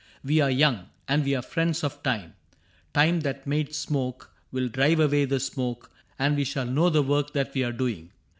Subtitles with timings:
[0.23, 2.33] We are young, And we are friends of time.
[2.91, 7.33] Time that made smoke Will drive away the smoke, and we shall know The work
[7.33, 8.11] that we are doing.